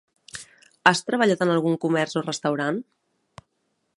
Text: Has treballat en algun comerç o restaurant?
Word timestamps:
Has 0.91 1.01
treballat 1.09 1.43
en 1.45 1.51
algun 1.57 1.77
comerç 1.85 2.17
o 2.21 2.25
restaurant? 2.25 2.83